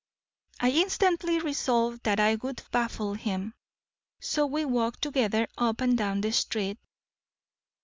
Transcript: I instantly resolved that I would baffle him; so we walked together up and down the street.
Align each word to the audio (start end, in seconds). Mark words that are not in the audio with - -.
I 0.59 0.71
instantly 0.71 1.39
resolved 1.39 2.05
that 2.05 2.19
I 2.19 2.33
would 2.33 2.63
baffle 2.71 3.13
him; 3.13 3.53
so 4.19 4.47
we 4.47 4.65
walked 4.65 5.03
together 5.03 5.47
up 5.59 5.79
and 5.79 5.95
down 5.95 6.21
the 6.21 6.31
street. 6.31 6.79